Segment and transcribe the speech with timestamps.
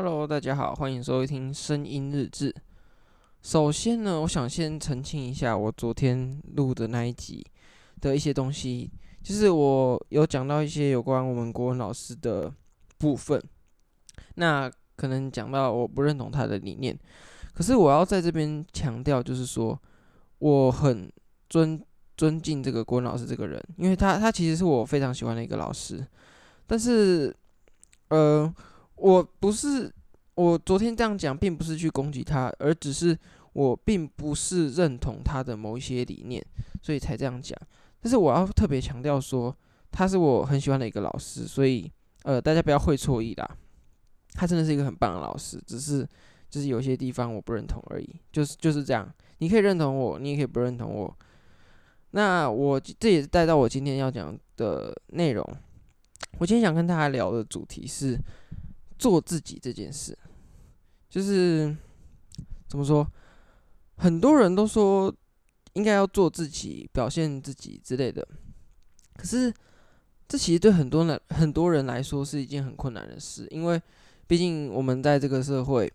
[0.00, 2.54] Hello，大家好，欢迎收听声音日志。
[3.42, 7.44] 首先呢，我想先澄清一下，我昨天录的那一集
[8.00, 8.88] 的一些东西，
[9.24, 12.48] 就是我有讲到一些有关我们国文老师的
[12.96, 13.42] 部分，
[14.36, 16.96] 那可能讲到我不认同他的理念，
[17.52, 19.76] 可是我要在这边强调，就是说
[20.38, 21.12] 我很
[21.50, 21.84] 尊
[22.16, 26.06] 尊敬这个国文老师这个人，因为他他其实是我非常喜欢的一个老师，
[26.68, 27.34] 但是
[28.10, 28.54] 呃。
[28.98, 29.92] 我不是，
[30.34, 33.16] 我昨天这样讲，并不是去攻击他，而只是
[33.52, 36.44] 我并不是认同他的某一些理念，
[36.82, 37.56] 所以才这样讲。
[38.00, 39.54] 但是我要特别强调说，
[39.90, 41.90] 他是我很喜欢的一个老师，所以
[42.24, 43.56] 呃，大家不要会错意啦。
[44.34, 46.06] 他真的是一个很棒的老师，只是
[46.50, 49.08] 就是有些地方我不认同而已，就是就是这样。
[49.38, 51.16] 你可以认同我，你也可以不认同我。
[52.10, 55.56] 那我这也是带到我今天要讲的内容。
[56.38, 58.18] 我今天想跟大家聊的主题是。
[58.98, 60.18] 做自己这件事，
[61.08, 61.74] 就是
[62.66, 63.06] 怎么说？
[63.96, 65.14] 很多人都说
[65.74, 68.26] 应该要做自己，表现自己之类的。
[69.14, 69.54] 可是，
[70.26, 73.80] 这其实对很多人很多人来说是一件很困难的事，因为
[74.26, 75.92] 毕竟我们在这个社会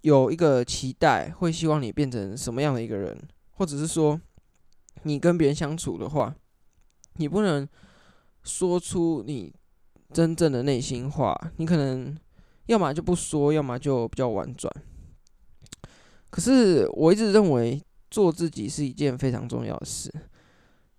[0.00, 3.16] 有一个期待，会希望你变成什么样的一个人，
[3.52, 4.18] 或者是说
[5.02, 6.34] 你跟别人相处的话，
[7.14, 7.68] 你不能
[8.42, 9.54] 说出你。
[10.12, 12.16] 真正的内心话，你可能
[12.66, 14.72] 要么就不说，要么就比较婉转。
[16.30, 20.10] 可是我一直认为做自己是一件非常重要的事。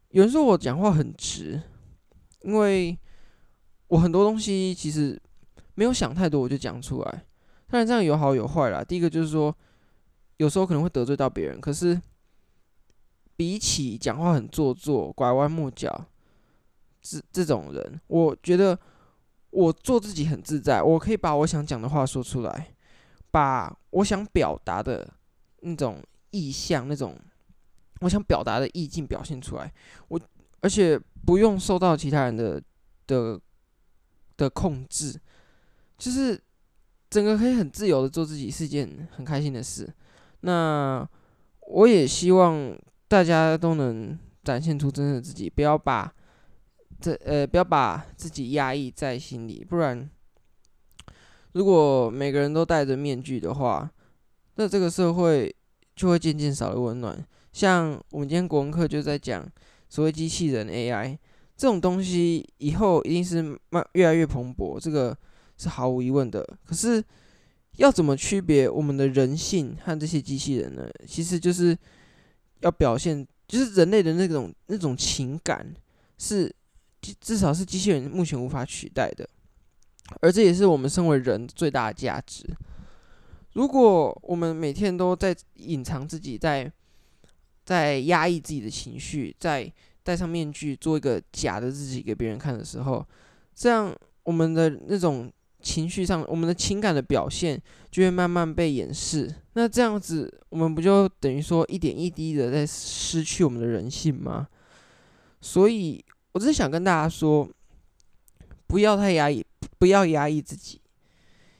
[0.09, 1.59] 有人说我讲话很直，
[2.41, 2.97] 因为
[3.88, 5.19] 我很多东西其实
[5.73, 7.25] 没有想太多，我就讲出来。
[7.67, 8.83] 当然这样有好有坏啦。
[8.83, 9.55] 第一个就是说，
[10.38, 11.59] 有时候可能会得罪到别人。
[11.59, 11.99] 可是
[13.35, 16.05] 比起讲话很做作、拐弯抹角
[17.01, 18.79] 这这种人，我觉得。
[19.52, 22.73] 我做自己很自在，我可以把我想讲的话说出来，
[23.31, 25.11] 把我想表达的
[25.61, 27.17] 那种意象、那种
[28.02, 29.73] 我想表达的意境表现出来。
[30.09, 30.19] 我
[30.62, 32.62] 而且不用受到其他人的
[33.07, 33.40] 的
[34.38, 35.19] 的控制，
[35.97, 36.40] 就是
[37.09, 39.91] 整个可以很自由的做自己，是件很开心的事。
[40.41, 41.07] 那
[41.62, 46.13] 我也希望大家都能展现出真正的自己，不要把。
[47.01, 50.09] 这呃，不要把自己压抑在心里，不然，
[51.53, 53.89] 如果每个人都戴着面具的话，
[54.55, 55.55] 那这个社会
[55.95, 57.25] 就会渐渐少了温暖。
[57.53, 59.49] 像我们今天国文课就在讲
[59.87, 61.17] 所谓机器人 AI
[61.55, 65.17] 这种东西，以后一定是慢越来越蓬勃，这个
[65.57, 66.45] 是毫无疑问的。
[66.66, 67.01] 可是
[67.77, 70.85] 要怎么区别我们的人性和这些机器人呢？
[71.07, 71.77] 其实就是
[72.59, 75.73] 要表现，就是人类的那种那种情感
[76.17, 76.53] 是。
[77.01, 79.27] 至少是机器人目前无法取代的，
[80.21, 82.45] 而这也是我们身为人最大的价值。
[83.53, 86.71] 如果我们每天都在隐藏自己，在
[87.65, 89.71] 在压抑自己的情绪，在
[90.03, 93.05] 戴上面具做一个假的自己给别人看的时候，
[93.55, 95.31] 这样我们的那种
[95.61, 99.33] 情绪上，我们的情感的表现就会慢慢被掩饰。
[99.53, 104.47] 那这样子，我们不就等于说一点一滴的在失去我们的人性吗？
[105.39, 106.03] 所以。
[106.39, 107.47] 只是想跟大家说，
[108.66, 109.45] 不要太压抑，
[109.77, 110.81] 不要压抑自己，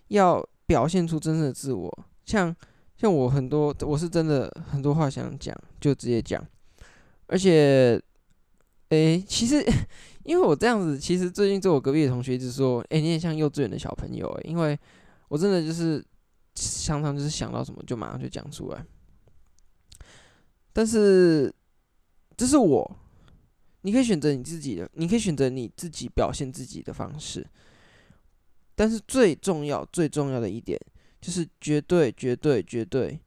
[0.07, 2.06] 要表现出真正的自我。
[2.25, 2.56] 像
[2.95, 6.44] 像我很多，我是真的很多话想讲，就直接讲。
[7.28, 8.01] 而且，
[8.89, 9.63] 诶、其实
[10.23, 14.78] 因为我这样子，其实最近在我隔壁的同学一直说，诶、你也像幼稚园的小朋友，因为
[15.28, 16.03] 我真的就是
[16.56, 18.85] 常常就是想到什么就马上就讲出来。
[20.73, 21.53] 但是，
[22.38, 22.97] 这是我。
[23.81, 27.47] 你可以选择你自己的，你可以选择你自己表现自己的方式，
[28.75, 30.78] 但是最重要、最重要的一点
[31.22, 33.18] 就是绝对、绝对、绝对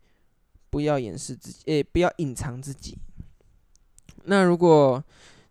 [0.69, 2.99] 不要掩饰自己，诶，不要隐藏自己。
[4.25, 5.03] 那如果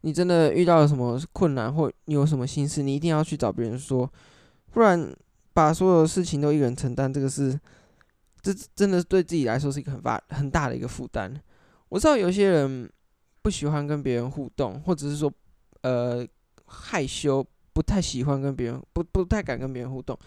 [0.01, 4.07] 你真的遇到了什么困难，或你有什么心事，你一定要去找别人说，
[4.71, 5.11] 不然
[5.51, 7.59] 把所有的事情都一个人承担，这个是
[8.41, 11.41] 这真的对自己来说是一个很大很大的一个负担。
[11.89, 12.87] 我知道有些人。
[13.41, 15.31] 不喜欢跟别人互动，或者是说，
[15.81, 16.27] 呃，
[16.65, 20.17] 害羞，不太喜欢跟别人，不不太敢跟别人互动。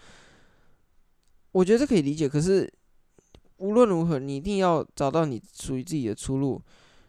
[1.51, 2.69] 我觉得这可以理解，可是
[3.57, 6.61] 无论如何，你一定要找到你属于自己的出路。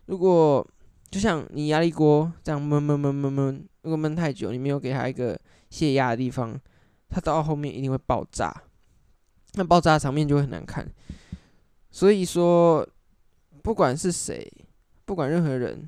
[0.06, 0.64] 如果
[1.11, 5.37] 就像你压力锅这样闷闷闷闷闷，如果闷太久，你没有给他一个
[5.70, 6.56] 泄压的地方，
[7.08, 8.55] 它到后面一定会爆炸，
[9.55, 10.88] 那爆炸的场面就会很难看。
[11.91, 12.88] 所以说，
[13.62, 14.49] 不管是谁，
[15.05, 15.85] 不管任何人。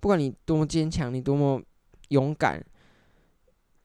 [0.00, 1.62] 不管你多么坚强，你多么
[2.08, 2.64] 勇敢，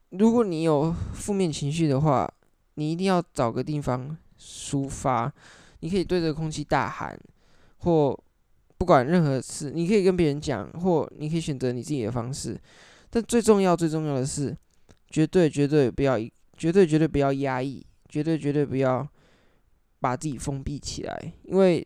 [0.10, 2.32] 如果你有负面情绪的话，
[2.76, 5.32] 你一定要找个地方抒发。
[5.82, 7.20] 你可以对着空气大喊，
[7.80, 8.18] 或
[8.78, 12.60] 不管任何事，你可以跟别人讲，或你可以选择你自己的方式。
[13.10, 14.56] 但最重要、最重要的是，
[15.10, 16.18] 绝对、绝对不要，
[16.58, 19.08] 绝对、绝对不要压抑，绝对、绝对不要
[20.00, 21.86] 把自己封闭起来，因为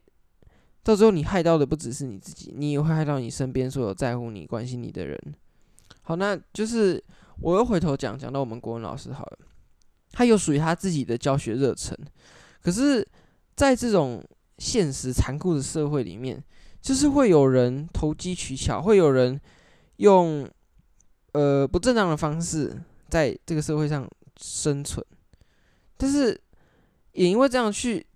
[0.90, 5.20] 到时候你害到的不只是你自己，你也会害到你身边所有在乎你、关心你的人。
[6.02, 7.04] 好，那就是
[7.42, 9.38] 我又回头讲，讲到我们国文老师好了，
[10.12, 11.96] 他有属于他自己的教学热忱，
[12.62, 13.08] 可是。
[13.60, 14.24] 在这种
[14.58, 16.42] 现实残酷的社会里面，
[16.82, 19.38] 就是会有人投机取巧，会有人
[19.98, 20.50] 用
[21.34, 22.74] 呃不正当的方式
[23.10, 25.06] 在这个社会上生存。
[25.98, 26.40] 但是
[27.12, 28.08] 也因为这样去，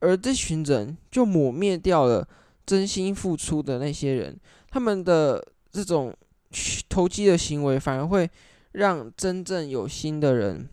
[0.00, 2.28] 而这群人就抹灭掉了
[2.66, 4.38] 真心付出的那些人，
[4.68, 6.14] 他们的这种
[6.88, 8.28] 投机的行为，反而会
[8.72, 10.68] 让真正有心的人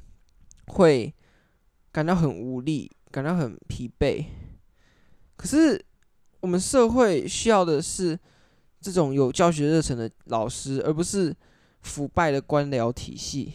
[0.67, 1.13] 会
[1.91, 2.91] 感到很无力。
[3.09, 4.25] 感到很疲惫，
[5.37, 5.81] 可是
[6.41, 8.19] 我们社会需要的是
[8.81, 11.33] 这种有教学热忱的老师，而不是
[11.81, 13.53] 腐败的官僚体系。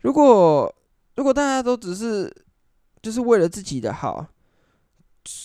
[0.00, 0.74] 如果
[1.16, 2.34] 如果大家都只是
[3.02, 4.26] 就是为了自己的好，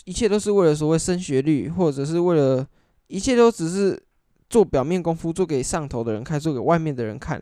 [0.05, 2.67] 一切都是为了所谓升学率，或者是为了
[3.07, 4.01] 一切都只是
[4.49, 7.41] 做表面功夫，做给上头的人看，做给外面的人看，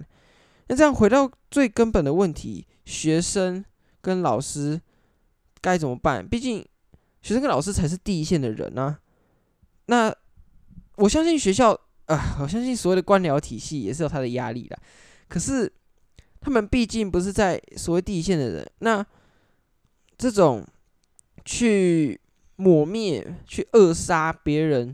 [0.67, 3.63] 那这样回到最根本的问题，学生
[4.01, 4.81] 跟老师。
[5.61, 6.25] 该怎么办？
[6.25, 6.65] 毕竟
[7.21, 8.97] 学生跟老师才是第一线的人啊。
[9.87, 10.09] 那
[10.95, 14.79] 我相信学校啊，我相信所谓的官僚体系也是有他的压力的。
[15.27, 15.69] 可是
[16.39, 19.05] 他们毕竟不是在所谓第一线的人，那
[20.17, 20.65] 这种
[21.43, 22.17] 去
[22.59, 24.93] 抹灭、去扼杀别人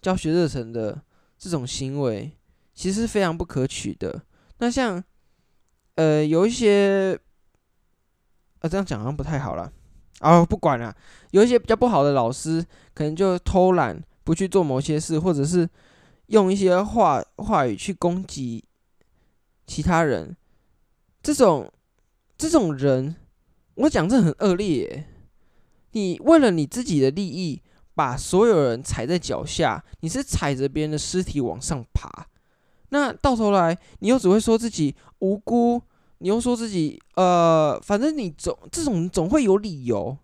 [0.00, 1.02] 教学热忱的
[1.36, 2.32] 这种行为，
[2.72, 4.22] 其实是非常不可取的。
[4.56, 5.04] 那像
[5.96, 7.18] 呃，有一些
[8.60, 9.70] 呃，这样讲好像不太好了。
[10.20, 10.96] 哦，不管了，
[11.32, 12.64] 有一些比较不好的老师，
[12.94, 15.68] 可能就偷懒，不去做某些事，或者是
[16.28, 18.64] 用一些话话语去攻击
[19.66, 20.34] 其他人。
[21.22, 21.70] 这种
[22.38, 23.16] 这种人，
[23.74, 25.04] 我讲这很恶劣。
[25.92, 27.62] 你为了你自己的利益，
[27.94, 32.26] 把所有人踩在脚下，你是踩着别人的尸体往上爬。
[32.90, 35.80] 那到头来，你又只会说自己无辜。
[36.18, 40.16] 你又说自己，呃，反正你总这种总会有理由，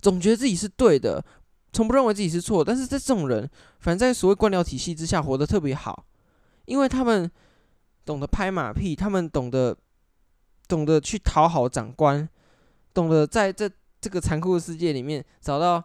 [0.00, 1.24] 总觉得自己是对的，
[1.72, 2.64] 从不认为自己是错。
[2.64, 3.48] 但是在这种人，
[3.78, 6.04] 反正在所谓官僚体系之下活得特别好，
[6.64, 7.30] 因为他们
[8.04, 9.76] 懂得拍马屁，他们懂得
[10.66, 12.28] 懂得去讨好长官，
[12.92, 13.70] 懂得在这
[14.08, 15.84] 这个残酷的世界里面找到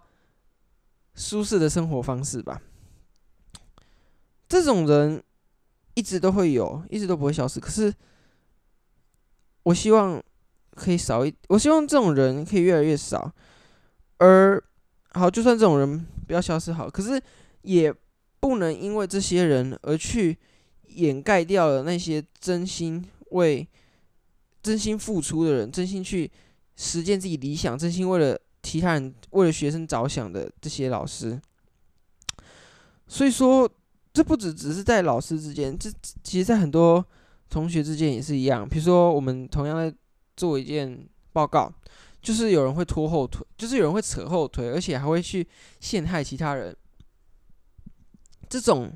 [1.15, 2.61] 舒适的生活方式吧。
[4.47, 5.21] 这种人
[5.95, 7.59] 一直都会有，一直都不会消失。
[7.59, 7.93] 可是。
[9.63, 10.21] 我希望
[10.71, 13.31] 可以少一，我希望这种人可以越来越少。
[14.17, 14.61] 而
[15.11, 17.17] 好，就算这种人不要消失好，可是
[17.61, 17.93] 也
[18.41, 20.37] 不能因为这些人而去
[20.87, 23.65] 掩盖掉了那些真心为、
[24.61, 26.29] 真心付出的人，真心去
[26.75, 31.39] 实践自己理想，真心为了其他人、为了学生着想的这些老师。
[33.07, 33.69] 所以说，
[34.13, 35.91] 这不只只是在老师之间，这
[36.23, 37.05] 其实在很多。
[37.49, 39.95] 同学之间也是一样，比如说我们同样在
[40.35, 41.71] 做一件报告，
[42.19, 45.47] 就是有人会拖后腿，就是有人会扯后腿，而且还会去
[45.79, 46.75] 陷害其他人。
[48.49, 48.91] 这种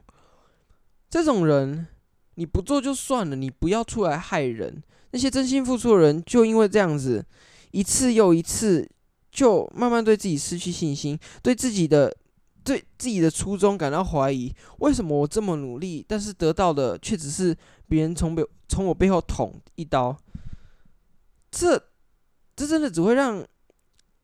[1.08, 1.86] 这种人，
[2.34, 4.82] 你不做就算了，你不要出来害人。
[5.12, 7.24] 那些真心付出的人，就因为这样子，
[7.72, 8.90] 一次又一次，
[9.32, 12.16] 就慢慢对自己失去信心，对自己的
[12.64, 14.54] 对自己的初衷感到怀疑。
[14.80, 17.56] 为什么我这么努力，但是得到的却只是？
[17.90, 20.14] 别人从背从我背后捅一刀，
[21.50, 21.82] 这
[22.54, 23.42] 这真的只会让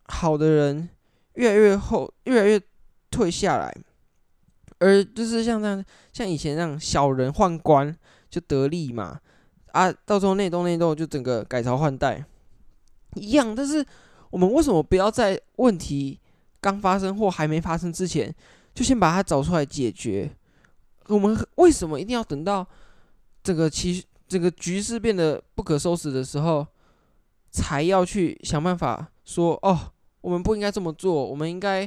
[0.07, 0.89] 好的人
[1.35, 2.62] 越来越后，越来越
[3.09, 3.73] 退下来，
[4.79, 7.97] 而就是像这样，像以前那样小人宦官
[8.29, 9.21] 就得利嘛，
[9.67, 12.25] 啊，到时候内斗内斗就整个改朝换代
[13.15, 13.55] 一样。
[13.55, 13.86] 但是
[14.29, 16.20] 我们为什么不要在问题
[16.62, 18.34] 刚发生或还没发生之前，
[18.74, 20.29] 就先把它找出来解决？
[21.08, 22.65] 我们为什么一定要等到？
[23.43, 26.65] 这个其这个局势变得不可收拾的时候，
[27.51, 29.91] 才要去想办法说哦，
[30.22, 31.86] 我们不应该这么做，我们应该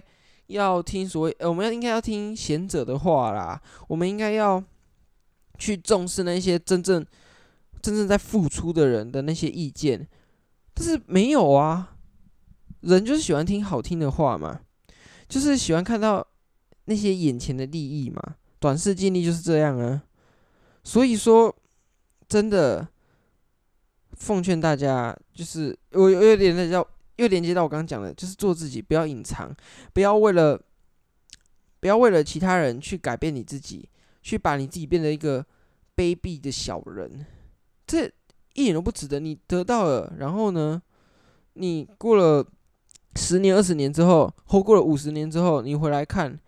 [0.49, 4.63] 要听所谓，呃，我们要应该要听贤者的话啦，我们应该要
[5.59, 7.03] 去重视那些真正
[7.81, 10.07] 真正在付出的人的那些意见，
[10.79, 11.97] 但是没有啊，
[12.81, 14.61] 人就是喜欢听好听的话嘛，
[15.27, 16.25] 就是喜欢看到
[16.85, 18.23] 那些眼前的利益嘛，
[18.59, 20.03] 短视近利就是这样啊。
[20.85, 21.57] 所以说，
[22.29, 22.87] 真的，
[24.13, 29.51] 奉劝大家，就是我有点那叫又连接到我刚刚讲的，就是做自己，不要隐藏，
[29.95, 30.61] 不要为了
[31.81, 33.89] 不要为了其他人去改变你自己，
[34.21, 35.45] 去把你自己变成一个
[35.97, 37.25] 卑鄙的小人，
[37.87, 38.13] 这
[38.57, 39.21] 一点都不值得。
[39.21, 40.83] 你得到了，然后呢，
[41.53, 42.45] 你过了
[43.15, 46.39] 十年、二十年之后，或过了五十年之后，你回来看，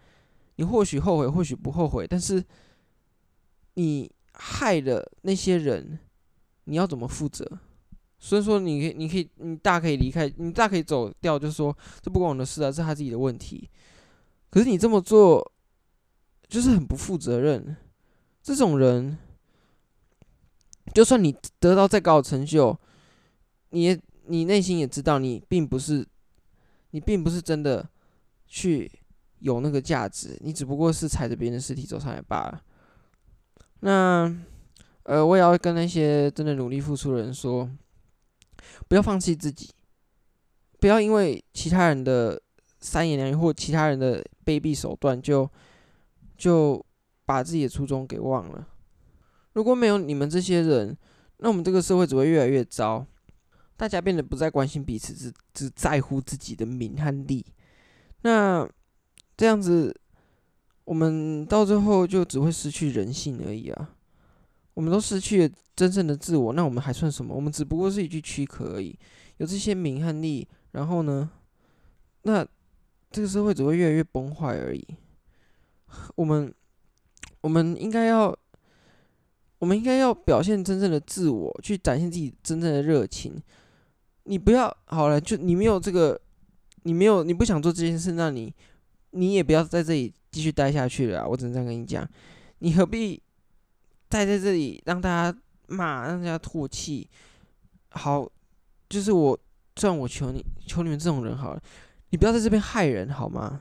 [0.57, 2.45] 你或许后悔，或许不后悔，但是
[3.75, 6.01] 你害了那些人。
[6.71, 7.51] 你要怎么负责？
[8.19, 13.71] 所以说，你可，你可以，你大可以离开，你大可以走掉，就是说，这不关我的事啊，这是他自己的问题。
[14.51, 15.51] 可是你这么做，
[16.47, 17.75] 就是很不负责任。
[18.43, 19.17] 这种人，
[20.95, 22.79] 就算你得到再高的成就，
[23.71, 26.07] 你也，你内心也知道，你并不是，
[26.91, 27.89] 你并不是真的
[28.47, 28.91] 去
[29.39, 32.63] 有那个价值，你只不过是踩着别人的尸体走上来罢了。
[33.81, 34.37] 那。
[35.05, 37.67] 呃，我也要跟那些真的努力付出的人说，
[38.89, 39.71] 不要放弃自己，
[40.79, 42.39] 不要因为其他人的
[42.79, 45.51] 三言两语或其他人的卑鄙手段就，
[46.37, 46.87] 就就
[47.25, 48.69] 把自己的初衷给忘了。
[49.59, 50.97] 如果没有你们这些人，
[51.39, 53.05] 那我们这个社会只会越来越糟，
[53.77, 57.45] 大家变得不再关心彼此，只只在乎自己的名和利。
[58.23, 58.65] 那
[59.37, 59.93] 这样子，
[60.85, 63.97] 我们到最后就只会失去人性而已啊。
[64.75, 67.35] 我们都失去了真正的自我，那我们还算什么？
[67.35, 68.97] 我们只不过是一具躯壳而已。
[69.39, 71.29] 有这些名和利，然后呢？
[72.23, 72.47] 那
[73.11, 74.87] 这个社会只会越来越崩坏而已。
[76.15, 76.55] 我们，
[77.41, 78.37] 我们应该要，
[79.59, 83.41] 我们应该要表现真正的自我，去展现自己真正的热情。
[84.25, 86.21] 你不要好了，就你没有这个，
[86.83, 88.55] 你没有，你不想做这件事，那你，
[89.11, 91.29] 你也不要在这里继续待下去了。
[91.29, 92.09] 我只能这样跟你讲，
[92.59, 93.23] 你何必？
[94.11, 97.07] 待在这里让大家骂，让大家唾弃，
[97.91, 98.27] 好，
[98.89, 99.39] 就是我，
[99.77, 101.63] 算我求你，求你们这种人好了，
[102.09, 103.61] 你不要在这边害人好吗？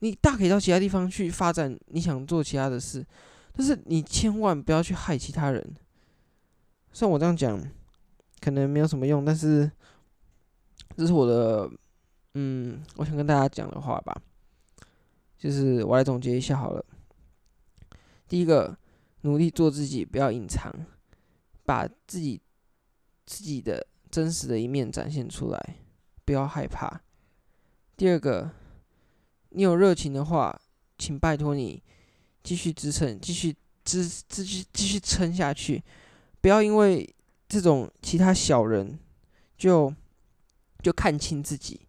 [0.00, 3.06] 你大可以到其他地方去发展你想做其他的事，
[3.56, 5.74] 但是你千万不要去害其他人。
[6.92, 7.60] 虽然我这样讲
[8.40, 9.70] 可能没有什么用，但是
[10.96, 11.70] 这是我的，
[12.34, 14.14] 嗯，我想跟大家讲的话吧，
[15.38, 16.84] 就是我来总结一下好了。
[18.28, 18.76] 第一个。
[19.22, 20.72] 努力做自己，不要隐藏，
[21.64, 22.40] 把自己
[23.24, 25.78] 自己的真实的一面展现出来，
[26.24, 27.00] 不要害怕。
[27.96, 28.52] 第二个，
[29.48, 30.60] 你有热情的话，
[30.96, 31.82] 请拜托你
[32.46, 33.52] 继续支撑，继续
[33.84, 35.82] 支继续继续撑下去，
[36.40, 37.12] 不要因为
[37.48, 38.96] 这种其他小人
[39.58, 39.92] 就
[40.80, 41.80] 就看轻自己，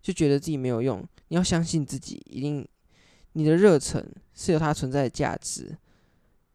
[0.00, 1.06] 就觉得自己没有用。
[1.28, 2.66] 你要相信自己，一定
[3.34, 4.02] 你的热忱
[4.32, 5.76] 是有它存在的价值。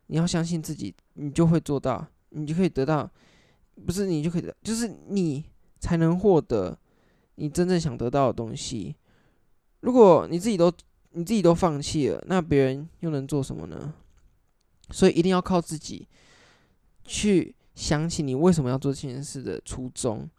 [0.07, 3.07] 你要相信自己，你就会做到，你就可以得到，
[3.85, 5.45] 不是你就可以得，就是你
[5.79, 6.75] 才能获得
[7.35, 8.95] 你真正想得到的东西。
[9.81, 10.73] 如果你自己都
[11.15, 13.93] 你自己都放弃了，那别人又能做什么呢？
[14.91, 16.07] 所以一定要靠自己
[17.03, 20.29] 去想起你为什么要做这件事的初衷，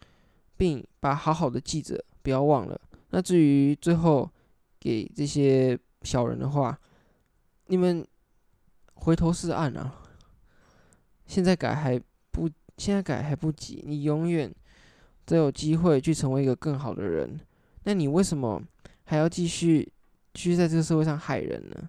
[0.57, 2.81] 并把好好的记着，不要忘了。
[3.11, 4.31] 那至于最后
[4.79, 6.79] 给这些小人的话，
[7.67, 8.07] 你们。
[8.99, 9.95] 回头是岸啊！
[11.27, 12.01] 现在改还
[12.33, 13.85] 不，现在改还不急。
[13.87, 14.53] 你永远
[15.27, 17.39] 都有机会去成为一个更好的人。
[17.85, 18.61] 那你为什么
[19.05, 19.87] 还要继续
[20.37, 21.89] 继续在这个社会上害人呢？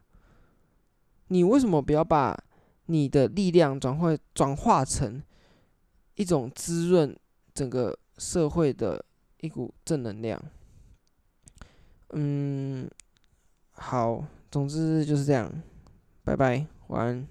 [1.28, 2.42] 你为什么不要把
[2.86, 5.22] 你的力量转换转化成
[6.16, 7.14] 一种滋润
[7.54, 9.04] 整个社会的
[9.42, 10.42] 一股正能量？
[12.12, 12.90] 嗯，
[13.72, 15.52] 好，总之就是这样。
[16.24, 16.66] 拜拜。
[16.88, 17.28] 晚安。